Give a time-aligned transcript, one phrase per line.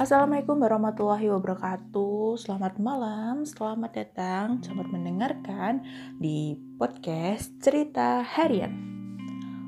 [0.00, 2.40] Assalamualaikum warahmatullahi wabarakatuh.
[2.40, 5.84] Selamat malam, selamat datang, selamat mendengarkan
[6.16, 8.72] di podcast Cerita Harian.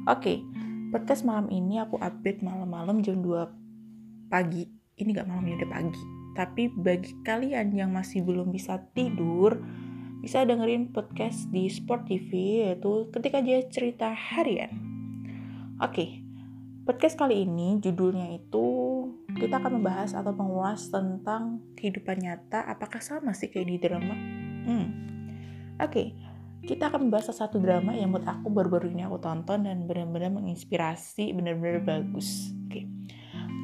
[0.09, 0.41] Oke,
[0.89, 4.73] podcast malam ini aku update malam-malam jam 2 pagi.
[4.97, 6.01] Ini gak malam, udah pagi.
[6.33, 9.61] Tapi bagi kalian yang masih belum bisa tidur,
[10.25, 14.81] bisa dengerin podcast di Sport TV yaitu ketika aja cerita harian.
[15.77, 16.25] Oke,
[16.89, 18.92] podcast kali ini judulnya itu
[19.37, 24.87] kita akan membahas atau mengulas tentang kehidupan nyata apakah sama sih kayak di drama hmm.
[25.81, 26.07] oke okay.
[26.67, 31.33] kita akan membahas satu drama yang menurut aku baru-baru ini aku tonton dan benar-benar menginspirasi
[31.33, 32.85] benar-benar bagus oke okay.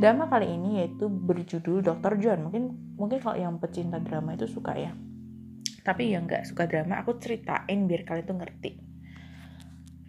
[0.01, 2.17] drama kali ini yaitu berjudul Dr.
[2.23, 4.93] John mungkin mungkin kalau yang pecinta drama itu suka ya
[5.85, 8.73] tapi yang nggak suka drama aku ceritain biar kalian tuh ngerti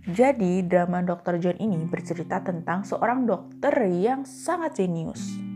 [0.10, 1.38] jadi, drama Dr.
[1.38, 5.49] John ini bercerita tentang seorang dokter yang sangat jenius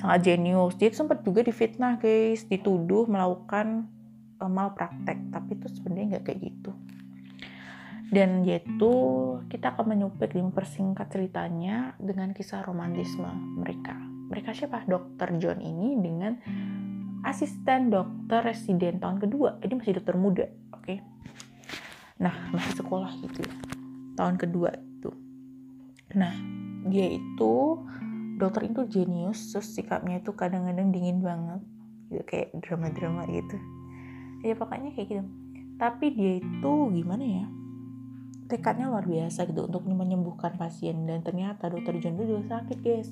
[0.00, 0.80] sangat jenius.
[0.80, 2.48] Dia sempat juga difitnah guys.
[2.48, 3.84] Dituduh melakukan
[4.40, 5.28] uh, malpraktek.
[5.28, 6.72] Tapi itu sebenarnya nggak kayak gitu.
[8.10, 8.92] Dan yaitu
[9.52, 13.28] kita akan menyupik dan mempersingkat ceritanya dengan kisah romantisme
[13.60, 13.94] mereka.
[14.32, 14.82] Mereka siapa?
[14.88, 16.34] Dokter John ini dengan
[17.22, 19.62] asisten dokter residen tahun kedua.
[19.62, 20.82] Ini masih dokter muda oke?
[20.82, 20.98] Okay?
[22.20, 23.54] nah masih sekolah gitu ya.
[24.18, 25.10] Tahun kedua itu.
[26.18, 26.34] Nah
[26.90, 27.80] dia itu
[28.40, 31.60] dokter itu jenius terus sikapnya itu kadang-kadang dingin banget.
[32.08, 33.56] Gitu kayak drama-drama gitu.
[34.40, 35.24] Ya pokoknya kayak gitu.
[35.76, 37.46] Tapi dia itu gimana ya
[38.50, 41.06] tekadnya luar biasa gitu untuk menyembuhkan pasien.
[41.06, 43.08] Dan ternyata dokter John itu juga sakit guys.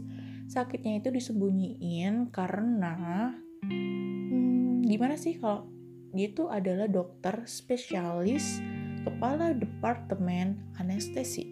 [0.50, 5.68] Sakitnya itu disembunyiin karena hmm, gimana sih kalau
[6.10, 8.58] dia itu adalah dokter spesialis
[9.06, 11.46] kepala departemen anestesi.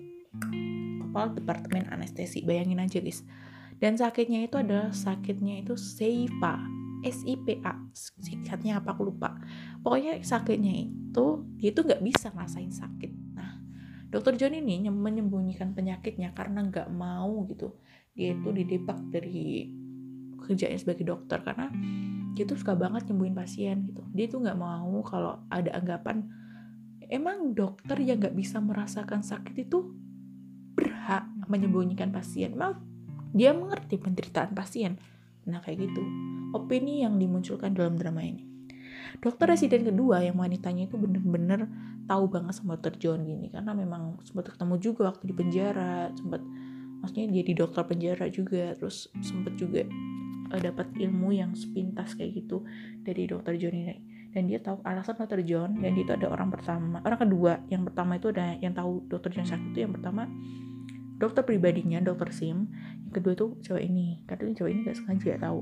[1.07, 2.43] Kepala departemen anestesi.
[2.43, 3.23] Bayangin aja guys
[3.77, 6.55] dan sakitnya itu adalah sakitnya itu SIPA,
[7.05, 7.73] S-I-P-A,
[8.25, 9.37] singkatnya apa aku lupa.
[9.85, 13.37] Pokoknya sakitnya itu dia itu nggak bisa ngerasain sakit.
[13.37, 13.61] Nah,
[14.09, 17.77] dokter John ini menyembunyikan penyakitnya karena nggak mau gitu.
[18.17, 19.69] Dia itu didebak dari
[20.41, 21.69] kerjanya sebagai dokter karena
[22.33, 24.01] dia tuh suka banget nyembuhin pasien gitu.
[24.17, 26.25] Dia tuh nggak mau kalau ada anggapan
[27.13, 29.93] emang dokter yang nggak bisa merasakan sakit itu
[30.73, 32.57] berhak menyembunyikan pasien.
[32.57, 32.86] Emang
[33.37, 34.97] dia mengerti penderitaan pasien.
[35.45, 36.03] Nah, kayak gitu.
[36.57, 38.43] Opini yang dimunculkan dalam drama ini.
[39.21, 41.69] Dokter residen kedua yang wanitanya itu bener-bener
[42.09, 46.41] tahu banget sama dokter John gini karena memang sempat ketemu juga waktu di penjara, sempat
[47.01, 49.87] maksudnya dia di dokter penjara juga, terus sempat juga
[50.53, 52.63] uh, dapat ilmu yang sepintas kayak gitu
[53.03, 53.95] dari dokter John ini
[54.37, 58.21] dan dia tahu alasan dokter John dan itu ada orang pertama orang kedua yang pertama
[58.21, 60.29] itu ada yang tahu dokter John sakit itu yang pertama
[61.17, 62.69] dokter pribadinya dokter Sim
[63.07, 64.27] yang kedua itu cewek ini.
[64.27, 65.61] Karena cewek ini gak sengaja tahu.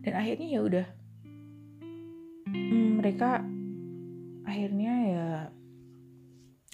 [0.00, 0.86] Dan akhirnya ya udah.
[2.48, 3.44] Hmm, mereka
[4.44, 5.26] akhirnya ya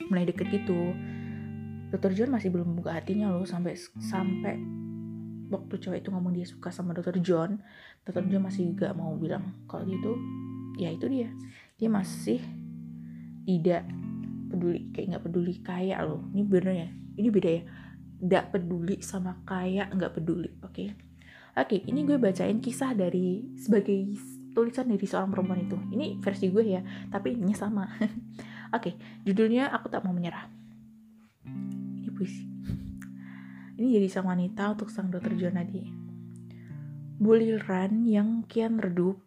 [0.06, 0.94] mulai deket gitu.
[1.90, 4.54] Dokter John masih belum buka hatinya loh sampai sampai
[5.50, 7.58] waktu cewek itu ngomong dia suka sama dokter John
[8.06, 10.14] dokter John masih gak mau bilang kalau gitu.
[10.78, 11.34] Ya itu dia.
[11.82, 12.38] Dia masih
[13.42, 13.82] tidak
[14.54, 16.22] peduli kayak nggak peduli kayak loh.
[16.30, 17.62] Ini bener ya ini beda ya.
[18.20, 20.72] Nggak peduli sama kaya nggak peduli oke?
[20.72, 20.88] Okay?
[21.56, 24.16] oke okay, ini gue bacain kisah dari sebagai
[24.52, 25.78] tulisan dari seorang perempuan itu.
[25.94, 26.82] Ini versi gue ya
[27.12, 27.86] tapi ini sama.
[28.70, 28.94] Oke okay,
[29.26, 30.46] judulnya aku tak mau menyerah.
[31.46, 32.46] Ini puisi.
[33.80, 35.90] Ini jadi sang wanita untuk sang dokter Jonadi.
[37.18, 39.18] Buliran yang kian redup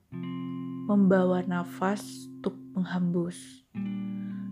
[0.88, 3.66] membawa nafas untuk menghembus.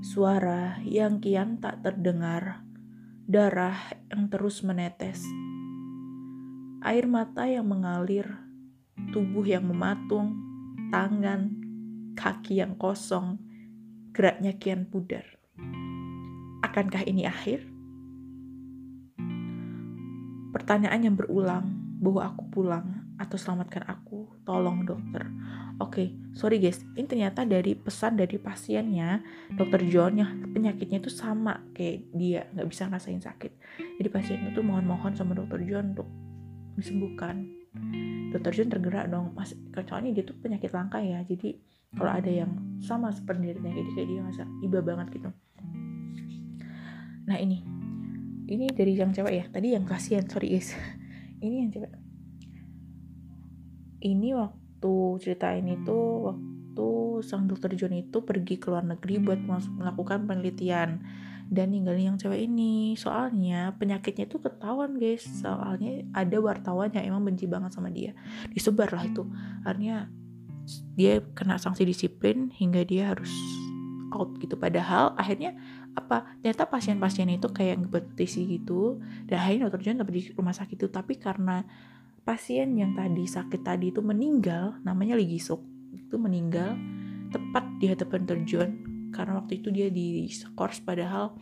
[0.02, 2.66] Suara yang kian tak terdengar
[3.30, 3.78] darah
[4.10, 5.22] yang terus menetes,
[6.82, 8.26] air mata yang mengalir,
[9.14, 10.38] tubuh yang mematung,
[10.90, 11.54] tangan,
[12.18, 13.38] kaki yang kosong,
[14.12, 15.24] geraknya kian pudar.
[16.66, 17.66] Akankah ini akhir?
[20.52, 22.88] Pertanyaan yang berulang bahwa aku pulang
[23.22, 25.30] atau selamatkan aku, tolong dokter.
[25.82, 26.08] Oke, okay,
[26.38, 29.18] sorry guys, ini ternyata dari pesan dari pasiennya,
[29.58, 33.52] dokter John yang penyakitnya itu sama kayak dia, nggak bisa ngerasain sakit.
[33.98, 36.06] Jadi pasiennya tuh mohon-mohon sama dokter John untuk
[36.78, 37.50] disembuhkan.
[38.30, 41.58] Dokter John tergerak dong, pas kecuali dia tuh penyakit langka ya, jadi
[41.98, 45.34] kalau ada yang sama seperti dia dia, kayak dia masa iba banget gitu.
[47.26, 47.58] Nah ini,
[48.46, 50.78] ini dari yang cewek ya, tadi yang kasihan, sorry guys.
[51.42, 51.90] ini yang cewek.
[54.06, 56.90] Ini waktu waktu cerita ini tuh waktu
[57.22, 59.38] sang dokter John itu pergi ke luar negeri buat
[59.78, 61.06] melakukan penelitian
[61.54, 62.98] dan ninggalin yang cewek ini.
[62.98, 65.22] Soalnya penyakitnya itu ketahuan guys.
[65.22, 68.18] Soalnya ada wartawan yang emang benci banget sama dia.
[68.50, 69.22] Disebar lah itu.
[69.62, 70.10] Akhirnya
[70.98, 73.30] dia kena sanksi disiplin hingga dia harus
[74.10, 74.58] out gitu.
[74.58, 75.54] Padahal akhirnya
[75.94, 78.98] apa ternyata pasien-pasien itu kayak berpetisi gitu.
[79.30, 80.90] Dan akhirnya dokter John dapat di rumah sakit itu.
[80.90, 81.62] Tapi karena
[82.22, 85.62] pasien yang tadi sakit tadi itu meninggal namanya Lee Gisuk
[85.94, 86.78] itu meninggal
[87.34, 88.72] tepat di hadapan dokter John
[89.12, 91.36] karena waktu itu dia di skors padahal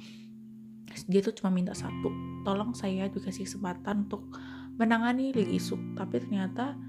[1.06, 2.10] dia tuh cuma minta satu
[2.42, 4.34] tolong saya dikasih kesempatan untuk
[4.80, 6.80] menangani Lee Gisuk tapi ternyata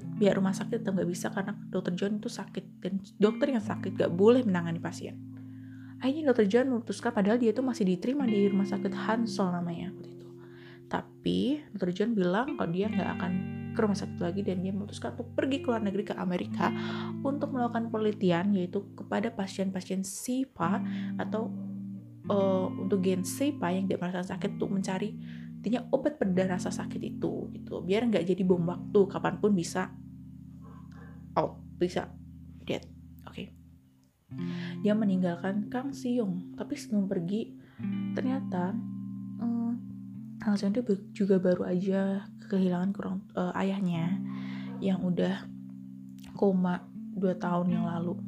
[0.00, 3.92] biar rumah sakit tetap nggak bisa karena dokter John itu sakit dan dokter yang sakit
[3.92, 5.20] gak boleh menangani pasien.
[6.00, 10.11] Akhirnya dokter John memutuskan padahal dia tuh masih diterima di rumah sakit Hansel namanya itu
[10.92, 13.32] tapi dokter John bilang kalau dia nggak akan
[13.72, 16.68] ke rumah sakit lagi dan dia memutuskan untuk pergi ke luar negeri ke Amerika
[17.24, 20.84] untuk melakukan penelitian yaitu kepada pasien-pasien SIPA
[21.16, 21.48] atau
[22.28, 25.10] uh, untuk gen SIPA yang tidak merasakan sakit untuk mencari
[25.62, 27.80] intinya obat pada rasa sakit itu gitu.
[27.80, 29.88] Biar nggak jadi bom waktu kapan pun bisa.
[31.32, 32.12] Out bisa.
[32.68, 32.84] Dead
[33.24, 33.32] oke.
[33.32, 33.48] Okay.
[34.84, 36.52] dia meninggalkan Kang Siung.
[36.60, 37.56] Tapi sebelum pergi
[38.12, 38.76] ternyata
[40.42, 44.18] Itu juga baru aja kehilangan kurang uh, ayahnya
[44.82, 45.46] yang udah
[46.34, 46.82] koma
[47.14, 48.18] dua tahun yang lalu.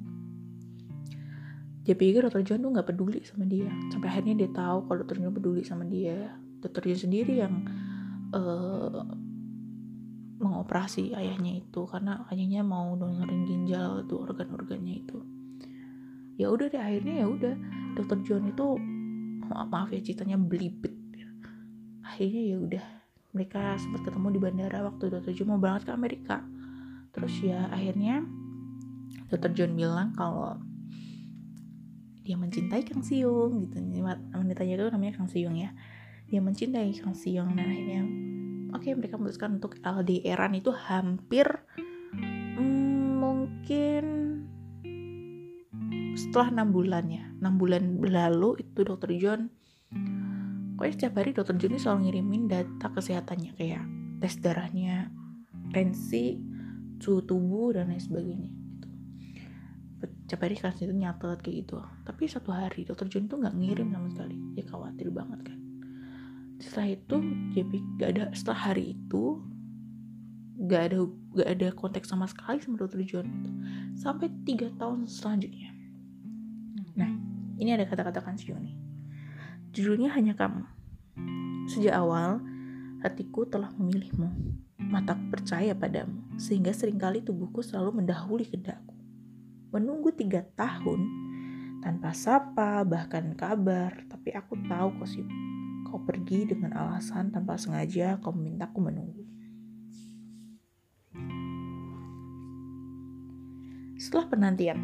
[1.84, 3.68] Dia pikir dokter John tuh nggak peduli sama dia.
[3.92, 6.32] Sampai akhirnya dia tahu kalau dokter John peduli sama dia.
[6.64, 7.54] Dokternya sendiri yang
[8.32, 9.04] uh,
[10.40, 11.84] mengoperasi ayahnya itu.
[11.84, 15.18] Karena ayahnya mau donorin ginjal tuh organ-organnya itu.
[16.40, 17.54] Ya udah deh akhirnya ya udah
[18.00, 18.80] dokter John itu
[19.44, 21.03] maaf ya ceritanya belibet
[22.04, 22.86] akhirnya ya udah
[23.34, 26.36] mereka sempat ketemu di bandara waktu dokter John mau berangkat ke Amerika.
[27.10, 28.22] Terus ya akhirnya
[29.26, 30.54] dokter John bilang kalau
[32.24, 33.82] dia mencintai Kang Siung gitu.
[34.32, 35.74] Wanitanya itu namanya Kang Siung ya.
[36.30, 38.02] Dia mencintai Kang Siong dan akhirnya
[38.70, 41.46] oke okay, mereka memutuskan untuk LDRan itu hampir
[42.54, 44.04] hmm, mungkin
[46.14, 47.26] setelah enam bulan ya.
[47.42, 49.50] Enam bulan berlalu itu dokter John
[50.84, 53.88] pokoknya setiap hari dokter ini selalu ngirimin data kesehatannya kayak
[54.20, 55.08] tes darahnya
[55.72, 56.36] tensi
[57.00, 58.88] suhu tubuh dan lain sebagainya gitu.
[60.28, 61.80] setiap hari kan itu nyatet kayak gitu.
[62.04, 64.36] Tapi satu hari dokter John itu nggak ngirim sama sekali.
[64.52, 65.58] Dia khawatir banget kan.
[66.60, 67.16] Setelah itu
[67.56, 69.40] JP gak ada setelah hari itu
[70.68, 70.98] gak ada
[71.32, 73.50] gak ada konteks sama sekali sama dokter John itu.
[73.96, 75.72] Sampai tiga tahun selanjutnya.
[76.92, 77.08] Nah
[77.56, 78.84] ini ada kata-kata Kansio nih
[79.74, 80.62] judulnya hanya kamu
[81.70, 82.40] sejak awal
[83.02, 84.30] hatiku telah memilihmu
[84.78, 88.94] mataku percaya padamu sehingga sering kali tubuhku selalu mendahului kendakku
[89.74, 91.04] menunggu tiga tahun
[91.82, 95.54] tanpa sapa bahkan kabar tapi aku tahu kau sibuk
[95.94, 99.22] kau pergi dengan alasan tanpa sengaja kau memintaku menunggu.
[103.94, 104.78] Setelah penantian,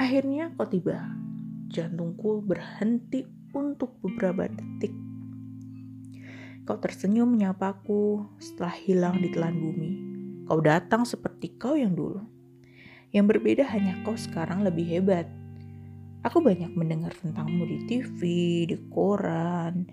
[0.00, 1.12] akhirnya kau tiba.
[1.68, 4.96] Jantungku berhenti untuk beberapa detik.
[6.72, 9.92] Kau tersenyum menyapaku setelah hilang di telan bumi.
[10.48, 12.24] Kau datang seperti kau yang dulu.
[13.12, 15.28] Yang berbeda hanya kau sekarang lebih hebat
[16.24, 18.20] Aku banyak mendengar tentangmu di TV,
[18.64, 19.84] di koran,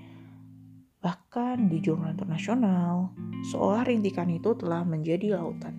[1.03, 3.11] bahkan di jurnal internasional.
[3.51, 5.75] Seolah rintikan itu telah menjadi lautan.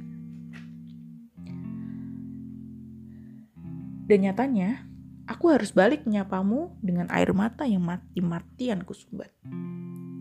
[4.04, 4.84] Dan nyatanya,
[5.24, 9.32] aku harus balik menyapamu dengan air mata yang mati-matian kusumbat.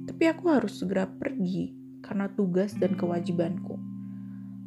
[0.09, 1.69] Tapi aku harus segera pergi
[2.01, 3.77] karena tugas dan kewajibanku.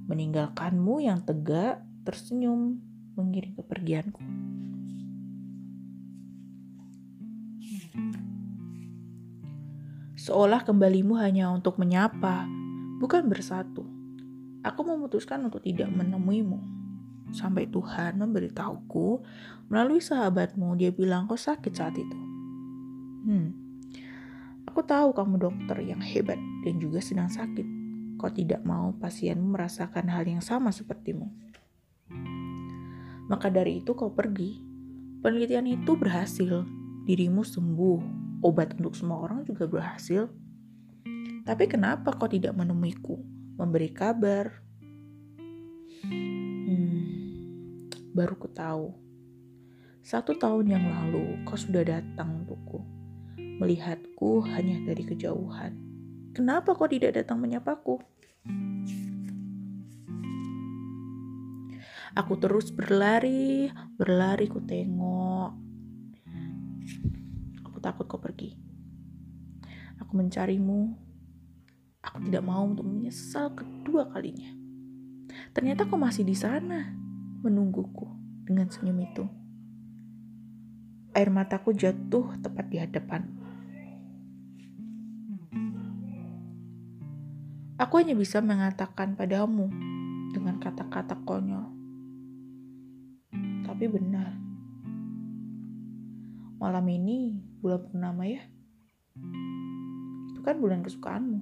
[0.06, 2.78] Meninggalkanmu yang tegak, tersenyum,
[3.18, 4.22] mengiring kepergianku.
[10.14, 12.46] Seolah kembalimu hanya untuk menyapa,
[13.02, 13.82] bukan bersatu.
[14.62, 16.62] Aku memutuskan untuk tidak menemuimu.
[17.34, 19.18] Sampai Tuhan memberitahuku
[19.66, 22.18] melalui sahabatmu, dia bilang kau sakit saat itu.
[23.26, 23.61] Hmm,
[24.72, 27.68] aku tahu kamu dokter yang hebat dan juga sedang sakit.
[28.16, 31.28] Kau tidak mau pasienmu merasakan hal yang sama sepertimu.
[33.28, 34.64] Maka dari itu kau pergi.
[35.20, 36.64] Penelitian itu berhasil,
[37.04, 38.00] dirimu sembuh,
[38.40, 40.32] obat untuk semua orang juga berhasil.
[41.44, 43.20] Tapi kenapa kau tidak menemuiku,
[43.60, 44.56] memberi kabar?
[46.08, 48.88] Hmm, baru ku tahu.
[50.00, 53.01] Satu tahun yang lalu kau sudah datang untukku,
[53.60, 55.76] melihatku hanya dari kejauhan.
[56.32, 58.00] Kenapa kau tidak datang menyapaku?
[62.12, 65.62] Aku terus berlari, berlari ku tengok,
[67.82, 68.54] takut kau pergi.
[69.98, 70.94] Aku mencarimu.
[72.02, 74.54] Aku tidak mau untuk menyesal kedua kalinya.
[75.50, 76.94] Ternyata kau masih di sana,
[77.42, 78.06] menungguku
[78.46, 79.24] dengan senyum itu.
[81.12, 83.41] Air mataku jatuh tepat di hadapan.
[87.82, 89.66] Aku hanya bisa mengatakan padamu
[90.30, 91.66] dengan kata-kata konyol.
[93.66, 94.38] Tapi benar.
[96.62, 98.38] Malam ini bulan purnama ya.
[100.30, 101.38] Itu kan bulan kesukaanmu.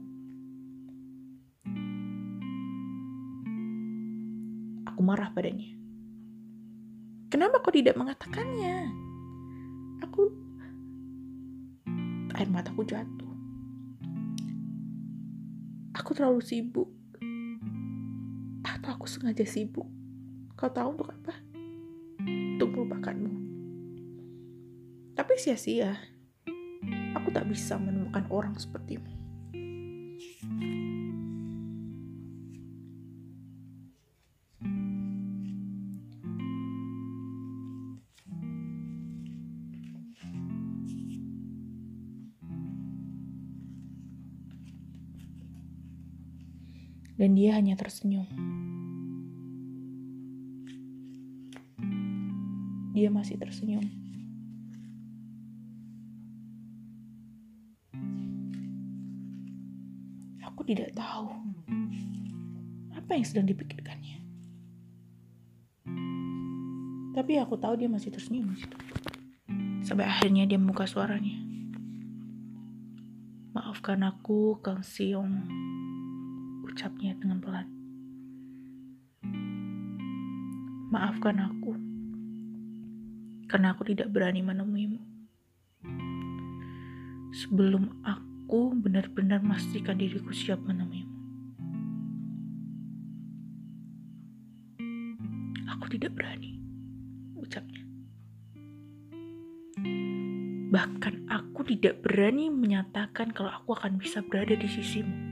[4.89, 5.77] Aku marah padanya.
[7.29, 8.89] Kenapa kau tidak mengatakannya?
[10.09, 10.33] Aku
[12.33, 13.30] air mataku jatuh.
[16.11, 16.91] Aku terlalu sibuk.
[18.67, 19.87] Atau aku sengaja sibuk.
[20.59, 21.39] Kau tahu untuk apa?
[22.27, 23.31] Untuk melupakanmu.
[25.15, 25.95] Tapi sia-sia.
[27.15, 29.20] Aku tak bisa menemukan orang sepertimu.
[47.21, 48.25] Dan dia hanya tersenyum.
[52.97, 53.85] Dia masih tersenyum.
[60.49, 61.29] Aku tidak tahu
[62.97, 64.25] apa yang sedang dipikirkannya.
[67.13, 68.57] Tapi aku tahu dia masih tersenyum
[69.85, 71.37] Sampai akhirnya dia membuka suaranya.
[73.53, 75.45] Maafkan aku, Kang Siong
[76.71, 77.67] ucapnya dengan pelan.
[80.95, 81.75] Maafkan aku,
[83.51, 85.01] karena aku tidak berani menemuimu.
[87.31, 91.19] Sebelum aku benar-benar memastikan diriku siap menemuimu.
[95.75, 96.59] Aku tidak berani,
[97.39, 97.83] ucapnya.
[100.71, 105.30] Bahkan aku tidak berani menyatakan kalau aku akan bisa berada di sisimu.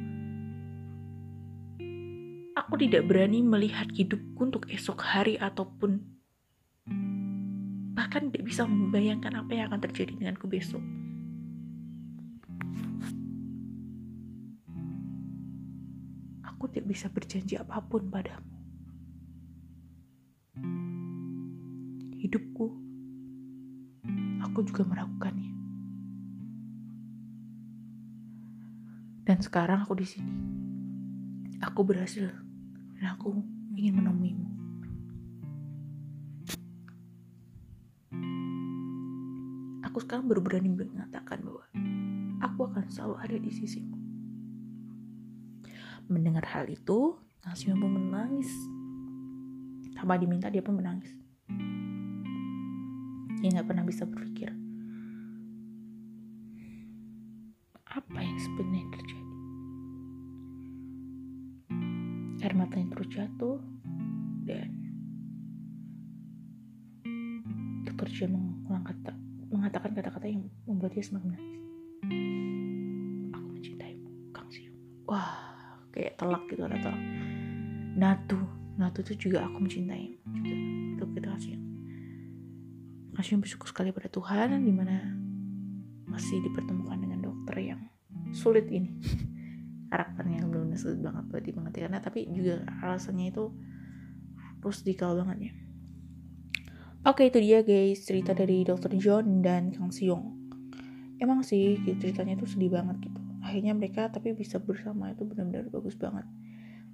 [2.79, 5.99] Tidak berani melihat hidupku untuk esok hari ataupun
[7.99, 10.79] bahkan tidak bisa membayangkan apa yang akan terjadi denganku besok.
[16.47, 18.47] Aku tidak bisa berjanji apa pun padamu.
[22.23, 22.67] Hidupku,
[24.47, 25.51] aku juga meragukannya.
[29.27, 30.35] Dan sekarang aku di sini.
[31.59, 32.48] Aku berhasil
[32.99, 33.39] dan aku
[33.79, 34.49] ingin menemuimu.
[39.87, 41.65] Aku sekarang baru berani mengatakan bahwa
[42.45, 43.97] aku akan selalu ada di sisimu.
[46.11, 47.17] Mendengar hal itu,
[47.49, 48.51] Nasima pun menangis.
[49.97, 51.11] Tanpa diminta dia pun menangis.
[53.39, 54.51] Dia nggak pernah bisa berpikir
[57.89, 59.28] apa yang sebenarnya terjadi.
[62.43, 63.59] Air matanya terus jatuh
[64.47, 64.79] dan
[67.85, 68.09] dokter
[68.85, 69.13] kata,
[69.51, 71.61] mengatakan kata-kata yang membuat dia semakin menangis.
[73.35, 74.77] Aku mencintaimu, Kang Siung.
[75.11, 75.35] Wah,
[75.91, 76.95] kayak telak gitu telak.
[77.99, 78.39] Natu,
[78.79, 80.55] Natu itu juga aku mencintai juga
[80.95, 81.65] untuk kita Kang Siung.
[83.19, 84.97] Kang Siung bersyukur sekali pada Tuhan di mana
[86.07, 87.81] masih dipertemukan dengan dokter yang
[88.33, 88.95] sulit ini
[89.89, 91.79] karakternya belum sulit banget buat dimengerti.
[91.85, 93.51] Karena tapi juga alasannya itu
[94.63, 95.53] rustikal banget ya.
[97.07, 98.93] Oke itu dia guys cerita dari Dr.
[99.01, 100.39] John dan Kang Siong
[101.19, 103.21] emang sih ceritanya itu sedih banget gitu.
[103.43, 106.27] Akhirnya mereka tapi bisa bersama itu benar-benar bagus banget.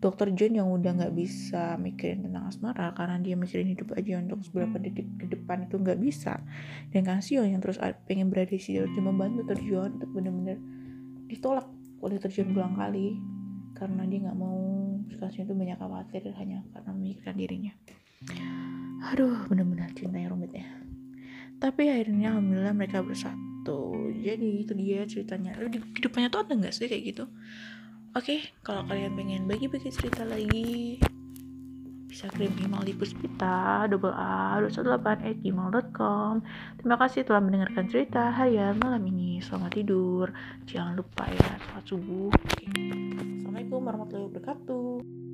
[0.01, 4.45] Dokter John yang udah nggak bisa mikirin tentang asmara karena dia mikirin hidup aja untuk
[4.53, 6.45] beberapa detik ke depan itu nggak bisa.
[6.93, 10.59] Dan Kang Siong yang terus pengen berada di untuk membantu Dokter John untuk benar-benar
[11.25, 11.67] ditolak
[12.05, 13.17] udah terjun berulang kali
[13.73, 14.61] karena dia nggak mau.
[15.09, 17.73] Situasinya itu banyak khawatir hanya karena memikirkan dirinya.
[19.13, 20.69] Aduh benar-benar cinta yang rumit ya.
[21.57, 23.97] Tapi akhirnya alhamdulillah mereka bersatu.
[24.21, 25.57] Jadi itu dia ceritanya.
[25.65, 27.25] Di kehidupannya tuh ada nggak sih kayak gitu?
[28.15, 31.01] Oke kalau kalian pengen bagi-bagi cerita lagi
[32.15, 36.47] bisa kirim email di puspita double a 218 gmail.com
[36.79, 39.43] terima kasih telah mendengarkan cerita harian malam ini.
[39.43, 40.31] Selamat tidur.
[40.63, 42.31] Jangan lupa ya salat subuh.
[42.31, 45.34] Assalamualaikum warahmatullahi wabarakatuh